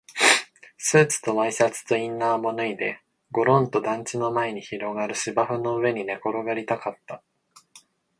[0.79, 7.21] スーツとワイシャツとインナーも脱いで、ごろんと団地の前に広がる芝生の上に寝転がりたかった